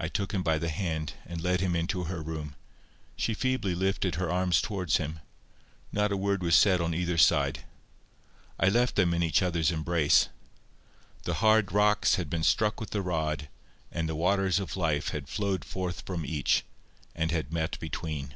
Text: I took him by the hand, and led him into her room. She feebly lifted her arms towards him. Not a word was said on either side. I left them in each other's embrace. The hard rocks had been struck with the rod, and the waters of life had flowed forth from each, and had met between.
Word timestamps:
I 0.00 0.08
took 0.08 0.32
him 0.32 0.42
by 0.42 0.58
the 0.58 0.68
hand, 0.68 1.12
and 1.24 1.40
led 1.40 1.60
him 1.60 1.76
into 1.76 2.02
her 2.10 2.20
room. 2.20 2.56
She 3.14 3.34
feebly 3.34 3.72
lifted 3.72 4.16
her 4.16 4.32
arms 4.32 4.60
towards 4.60 4.96
him. 4.96 5.20
Not 5.92 6.10
a 6.10 6.16
word 6.16 6.42
was 6.42 6.56
said 6.56 6.80
on 6.80 6.92
either 6.92 7.16
side. 7.16 7.60
I 8.58 8.68
left 8.68 8.96
them 8.96 9.14
in 9.14 9.22
each 9.22 9.40
other's 9.40 9.70
embrace. 9.70 10.28
The 11.22 11.34
hard 11.34 11.70
rocks 11.70 12.16
had 12.16 12.28
been 12.28 12.42
struck 12.42 12.80
with 12.80 12.90
the 12.90 13.00
rod, 13.00 13.48
and 13.92 14.08
the 14.08 14.16
waters 14.16 14.58
of 14.58 14.76
life 14.76 15.10
had 15.10 15.28
flowed 15.28 15.64
forth 15.64 16.00
from 16.04 16.26
each, 16.26 16.64
and 17.14 17.30
had 17.30 17.52
met 17.52 17.78
between. 17.78 18.34